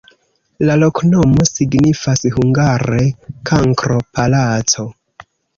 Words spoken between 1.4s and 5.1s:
signifas hungare: kankro-palaco.